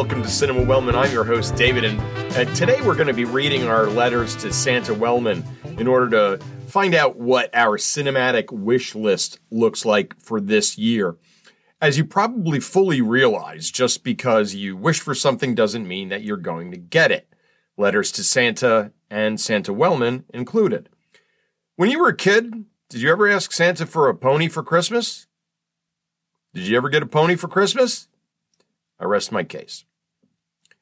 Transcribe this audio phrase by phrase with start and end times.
[0.00, 0.94] welcome to Cinema Wellman.
[0.94, 2.00] I'm your host, David, and
[2.34, 5.44] uh, today we're going to be reading our letters to Santa Wellman
[5.76, 11.16] in order to find out what our cinematic wish list looks like for this year.
[11.82, 16.38] As you probably fully realize, just because you wish for something doesn't mean that you're
[16.38, 17.34] going to get it.
[17.76, 20.88] Letters to Santa and Santa Wellman included.
[21.76, 25.26] When you were a kid, did you ever ask Santa for a pony for Christmas?
[26.54, 28.08] Did you ever get a pony for Christmas?
[28.98, 29.84] I rest my case.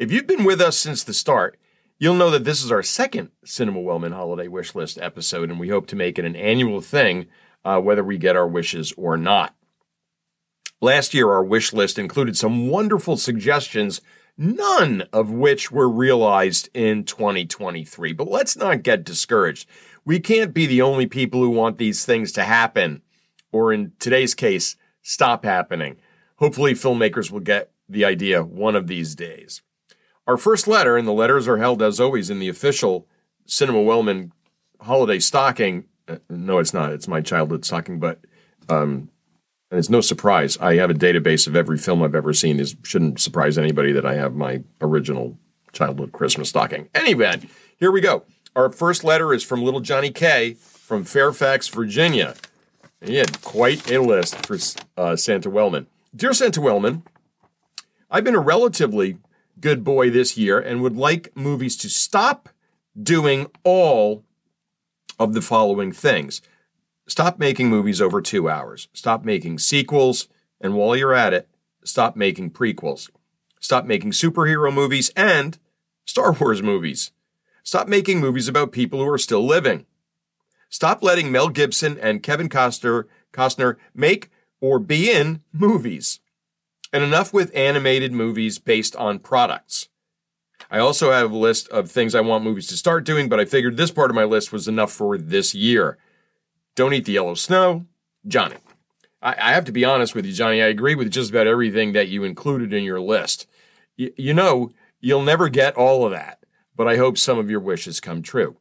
[0.00, 1.58] If you've been with us since the start,
[1.98, 5.68] you'll know that this is our second Cinema Wellman Holiday Wish List episode, and we
[5.68, 7.26] hope to make it an annual thing,
[7.66, 9.54] uh, whether we get our wishes or not.
[10.80, 14.00] Last year, our wish list included some wonderful suggestions,
[14.38, 18.14] none of which were realized in 2023.
[18.14, 19.68] But let's not get discouraged.
[20.06, 23.02] We can't be the only people who want these things to happen,
[23.52, 25.98] or in today's case, stop happening.
[26.36, 29.60] Hopefully, filmmakers will get the idea one of these days.
[30.26, 33.06] Our first letter, and the letters are held as always in the official
[33.46, 34.32] Cinema Wellman
[34.80, 35.86] holiday stocking.
[36.06, 36.92] Uh, no, it's not.
[36.92, 38.20] It's my childhood stocking, but
[38.68, 39.10] um,
[39.70, 40.58] and it's no surprise.
[40.58, 42.58] I have a database of every film I've ever seen.
[42.58, 45.38] It shouldn't surprise anybody that I have my original
[45.72, 46.88] childhood Christmas stocking.
[46.94, 47.40] Anyway,
[47.76, 48.24] here we go.
[48.56, 52.34] Our first letter is from little Johnny K from Fairfax, Virginia.
[53.00, 54.58] He had quite a list for
[54.96, 55.86] uh, Santa Wellman.
[56.14, 57.04] Dear Santa Wellman,
[58.10, 59.18] I've been a relatively
[59.60, 62.48] good boy this year and would like movies to stop
[63.00, 64.24] doing all
[65.18, 66.42] of the following things.
[67.06, 68.88] Stop making movies over two hours.
[68.92, 70.28] Stop making sequels.
[70.60, 71.48] And while you're at it,
[71.84, 73.10] stop making prequels.
[73.60, 75.58] Stop making superhero movies and
[76.04, 77.12] Star Wars movies.
[77.62, 79.86] Stop making movies about people who are still living.
[80.68, 84.30] Stop letting Mel Gibson and Kevin Costner, Costner make
[84.60, 86.20] or be in movies
[86.92, 89.88] and enough with animated movies based on products.
[90.70, 93.44] I also have a list of things I want movies to start doing, but I
[93.44, 95.98] figured this part of my list was enough for this year.
[96.76, 97.86] Don't eat the yellow snow,
[98.26, 98.56] Johnny.
[99.22, 100.62] I, I have to be honest with you, Johnny.
[100.62, 103.46] I agree with just about everything that you included in your list.
[103.98, 104.70] Y- you know,
[105.00, 106.44] you'll never get all of that,
[106.76, 108.56] but I hope some of your wishes come true.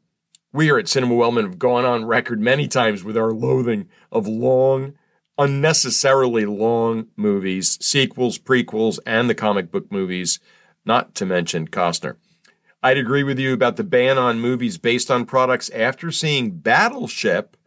[0.52, 4.28] We here at Cinema Wellman have gone on record many times with our loathing of
[4.28, 4.96] long,
[5.40, 10.40] unnecessarily long movies, sequels, prequels, and the comic book movies,
[10.86, 12.18] not to mention Costner.
[12.84, 17.58] I'd agree with you about the ban on movies based on products after seeing Battleship,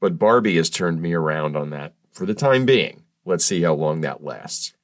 [0.00, 3.04] but Barbie has turned me around on that for the time being.
[3.24, 4.74] Let's see how long that lasts.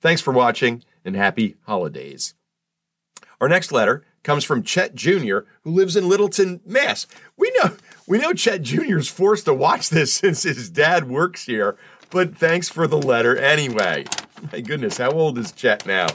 [0.00, 2.34] Thanks for watching and happy holidays.
[3.40, 7.06] Our next letter comes from Chet Jr., who lives in Littleton, Mass.
[7.36, 7.76] We know
[8.08, 8.96] we know Chet Jr.
[8.96, 11.76] is forced to watch this since his dad works here,
[12.10, 14.06] but thanks for the letter anyway.
[14.50, 16.08] My goodness, how old is Chet now?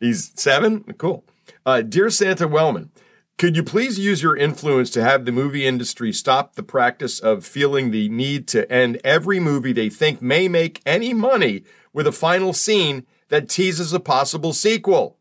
[0.00, 0.82] He's seven?
[0.98, 1.24] Cool.
[1.64, 2.90] Uh, Dear Santa Wellman,
[3.36, 7.46] could you please use your influence to have the movie industry stop the practice of
[7.46, 12.12] feeling the need to end every movie they think may make any money with a
[12.12, 15.18] final scene that teases a possible sequel?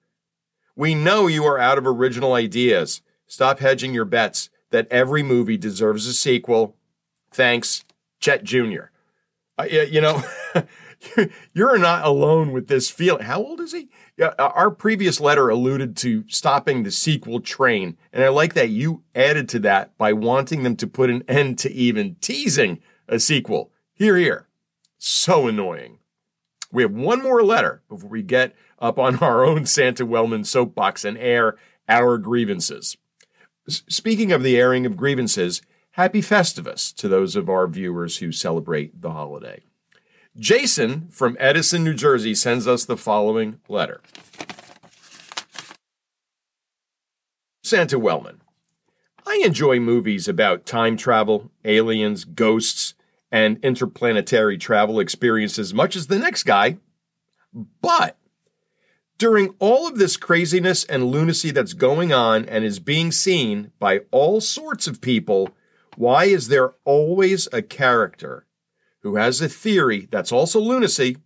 [0.76, 3.02] We know you are out of original ideas.
[3.28, 6.76] Stop hedging your bets that every movie deserves a sequel.
[7.32, 7.86] Thanks,
[8.20, 8.86] Chet Jr.
[9.58, 10.24] Uh, you know,
[11.54, 13.24] you're not alone with this feeling.
[13.24, 13.90] How old is he?
[14.18, 18.70] Yeah, uh, our previous letter alluded to stopping the sequel train, and I like that
[18.70, 23.20] you added to that by wanting them to put an end to even teasing a
[23.20, 23.72] sequel.
[23.94, 24.48] Hear, hear.
[24.98, 26.00] So annoying.
[26.72, 31.06] We have one more letter before we get up on our own Santa Wellman soapbox
[31.06, 31.56] and air
[31.88, 32.98] our grievances.
[33.68, 35.62] Speaking of the airing of grievances,
[35.92, 39.64] happy Festivus to those of our viewers who celebrate the holiday.
[40.38, 44.02] Jason from Edison, New Jersey sends us the following letter
[47.64, 48.42] Santa Wellman.
[49.26, 52.94] I enjoy movies about time travel, aliens, ghosts,
[53.30, 56.78] and interplanetary travel experiences as much as the next guy.
[57.82, 58.17] But
[59.18, 64.02] during all of this craziness and lunacy that's going on and is being seen by
[64.12, 65.50] all sorts of people,
[65.96, 68.46] why is there always a character
[69.00, 71.18] who has a theory that's also lunacy,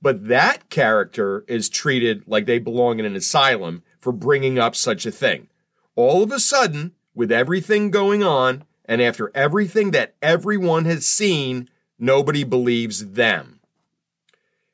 [0.00, 5.04] but that character is treated like they belong in an asylum for bringing up such
[5.04, 5.48] a thing?
[5.96, 11.68] All of a sudden, with everything going on, and after everything that everyone has seen,
[11.98, 13.60] nobody believes them.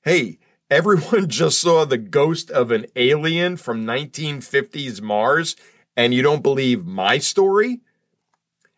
[0.02, 0.38] Hey,
[0.74, 5.54] everyone just saw the ghost of an alien from 1950s Mars
[5.96, 7.80] and you don't believe my story?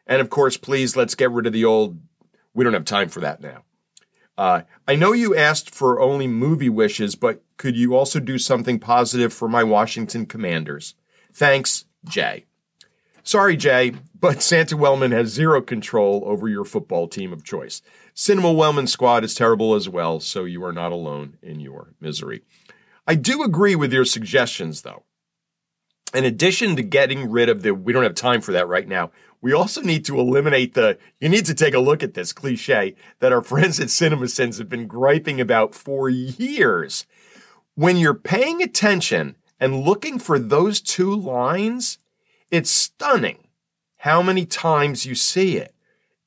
[0.06, 1.98] And of course, please let's get rid of the old,
[2.52, 3.62] we don't have time for that now.
[4.37, 8.78] Uh, I know you asked for only movie wishes, but could you also do something
[8.78, 10.94] positive for my Washington Commanders?
[11.32, 12.44] Thanks, Jay.
[13.26, 17.82] Sorry, Jay, but Santa Wellman has zero control over your football team of choice.
[18.14, 22.43] Cinema Wellman squad is terrible as well, so you are not alone in your misery.
[23.05, 25.02] I do agree with your suggestions, though.
[26.14, 29.11] In addition to getting rid of the, we don't have time for that right now,
[29.40, 32.94] we also need to eliminate the, you need to take a look at this cliche
[33.19, 37.06] that our friends at CinemaSins have been griping about for years.
[37.75, 41.99] When you're paying attention and looking for those two lines,
[42.50, 43.48] it's stunning
[43.98, 45.75] how many times you see it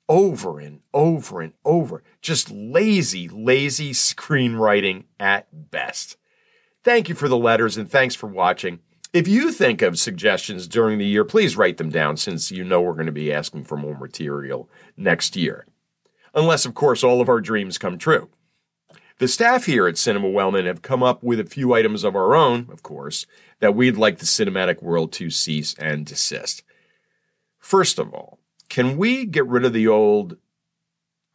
[0.10, 2.04] over and over and over.
[2.22, 6.18] Just lazy, lazy screenwriting at best.
[6.84, 8.80] Thank you for the letters and thanks for watching.
[9.14, 12.82] If you think of suggestions during the year, please write them down since you know
[12.82, 15.66] we're going to be asking for more material next year.
[16.34, 18.30] Unless, of course, all of our dreams come true.
[19.20, 22.36] The staff here at Cinema Wellman have come up with a few items of our
[22.36, 23.26] own, of course,
[23.60, 26.64] that we'd like the cinematic world to cease and desist.
[27.60, 28.40] First of all,
[28.70, 30.38] can we get rid of the old,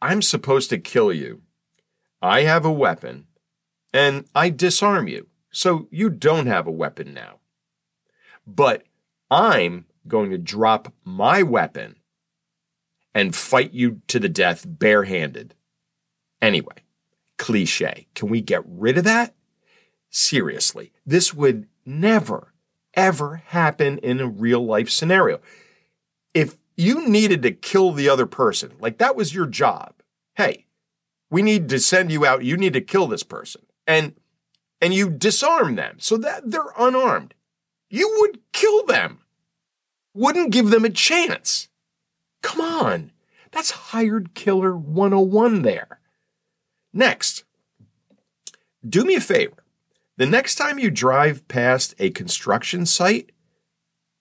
[0.01, 1.43] I'm supposed to kill you,
[2.23, 3.27] I have a weapon,
[3.93, 7.39] and I disarm you, so you don't have a weapon now.
[8.47, 8.83] But
[9.29, 11.97] I'm going to drop my weapon
[13.13, 15.53] and fight you to the death barehanded.
[16.41, 16.84] Anyway,
[17.37, 18.07] cliche.
[18.15, 19.35] Can we get rid of that?
[20.09, 22.53] Seriously, this would never,
[22.93, 25.39] ever happen in a real life scenario.
[26.33, 29.95] If you needed to kill the other person, like that was your job,
[30.35, 30.65] hey,
[31.29, 32.43] we need to send you out.
[32.43, 33.61] You need to kill this person.
[33.87, 34.15] And
[34.81, 37.33] and you disarm them so that they're unarmed
[37.89, 39.19] you would kill them.
[40.13, 41.69] Wouldn't give them a chance.
[42.41, 43.11] Come on.
[43.51, 45.99] That's hired killer 101 there.
[46.97, 47.43] Next,
[48.87, 49.65] do me a favor.
[50.15, 53.33] The next time you drive past a construction site,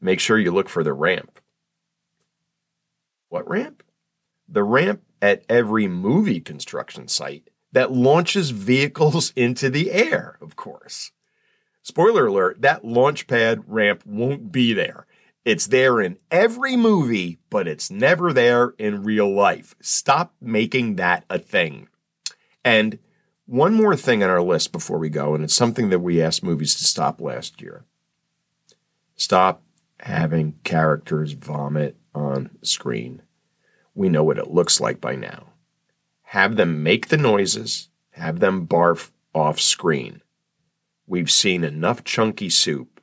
[0.00, 1.38] make sure you look for the ramp.
[3.28, 3.84] What ramp?
[4.48, 11.12] The ramp at every movie construction site that launches vehicles into the air, of course.
[11.80, 15.06] Spoiler alert, that launch pad ramp won't be there.
[15.44, 19.76] It's there in every movie, but it's never there in real life.
[19.80, 21.86] Stop making that a thing.
[22.64, 22.98] And
[23.46, 26.42] one more thing on our list before we go, and it's something that we asked
[26.42, 27.84] movies to stop last year.
[29.16, 29.62] Stop
[30.00, 33.22] having characters vomit on screen.
[33.94, 35.50] We know what it looks like by now.
[36.28, 40.22] Have them make the noises, have them barf off screen.
[41.06, 43.00] We've seen enough chunky soup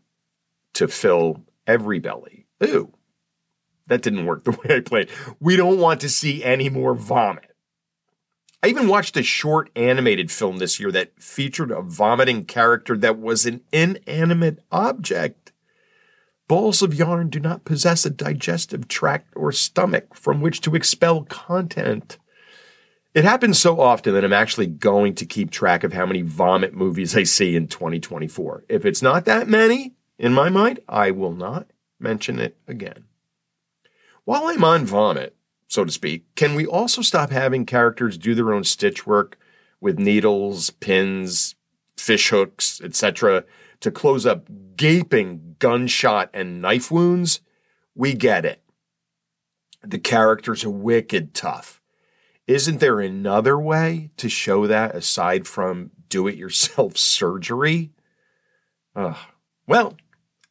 [0.74, 2.48] to fill every belly.
[2.64, 2.94] Ooh,
[3.88, 5.10] that didn't work the way I planned.
[5.40, 7.51] We don't want to see any more vomit.
[8.64, 13.18] I even watched a short animated film this year that featured a vomiting character that
[13.18, 15.52] was an inanimate object.
[16.48, 21.24] Balls of yarn do not possess a digestive tract or stomach from which to expel
[21.24, 22.20] content.
[23.16, 26.74] It happens so often that I'm actually going to keep track of how many vomit
[26.74, 28.66] movies I see in 2024.
[28.70, 31.68] If it's not that many, in my mind, I will not
[32.00, 33.06] mention it again.
[34.24, 35.36] While I'm on vomit,
[35.72, 39.38] so to speak, can we also stop having characters do their own stitch work
[39.80, 41.56] with needles, pins,
[41.98, 43.46] fish hooks, etc.,
[43.80, 47.42] to close up gaping gunshot and knife wounds?
[47.96, 48.62] We get it.
[49.84, 51.82] The characters are wicked tough
[52.52, 57.92] isn't there another way to show that aside from do it yourself surgery?
[58.96, 59.16] Uh,
[59.68, 59.96] well,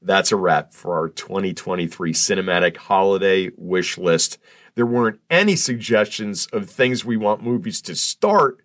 [0.00, 4.38] that's a wrap for our 2023 cinematic holiday wish list.
[4.80, 8.64] There weren't any suggestions of things we want movies to start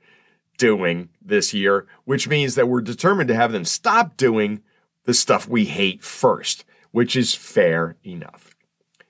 [0.57, 4.63] doing this year, which means that we're determined to have them stop doing
[5.03, 8.55] the stuff we hate first, which is fair enough.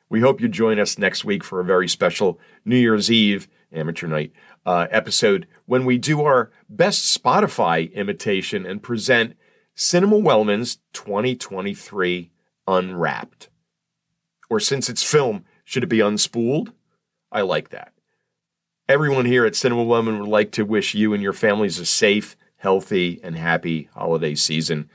[0.10, 4.08] We hope you join us next week for a very special New Year's Eve Amateur
[4.08, 4.32] Night
[4.66, 9.38] uh, episode when we do our best Spotify imitation and present
[9.76, 12.32] Cinema Wellman's 2023
[12.68, 13.50] Unwrapped.
[14.50, 16.72] Or since it's film, should it be unspooled?
[17.36, 17.94] I like that.
[18.90, 22.36] Everyone here at Cinema Wellman would like to wish you and your families a safe,
[22.58, 24.90] healthy, and happy holiday season.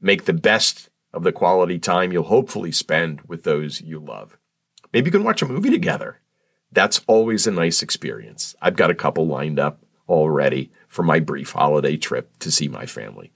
[0.00, 4.38] Make the best of the quality time you'll hopefully spend with those you love.
[4.92, 6.20] Maybe you can watch a movie together
[6.72, 8.54] that's always a nice experience.
[8.60, 12.86] I've got a couple lined up already for my brief holiday trip to see my
[12.86, 13.32] family.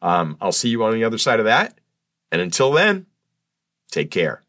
[0.00, 1.78] Um, I'll see you on the other side of that.
[2.30, 3.06] And until then,
[3.90, 4.42] take care.